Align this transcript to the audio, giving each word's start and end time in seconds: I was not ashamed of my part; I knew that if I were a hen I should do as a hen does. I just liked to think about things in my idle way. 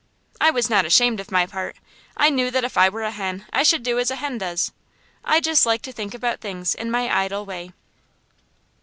I 0.41 0.49
was 0.49 0.67
not 0.67 0.83
ashamed 0.83 1.19
of 1.19 1.29
my 1.29 1.45
part; 1.45 1.75
I 2.17 2.31
knew 2.31 2.49
that 2.49 2.63
if 2.63 2.75
I 2.75 2.89
were 2.89 3.03
a 3.03 3.11
hen 3.11 3.45
I 3.53 3.61
should 3.61 3.83
do 3.83 3.99
as 3.99 4.09
a 4.09 4.15
hen 4.15 4.39
does. 4.39 4.71
I 5.23 5.39
just 5.39 5.63
liked 5.67 5.85
to 5.85 5.91
think 5.93 6.15
about 6.15 6.41
things 6.41 6.73
in 6.73 6.89
my 6.89 7.07
idle 7.15 7.45
way. 7.45 7.71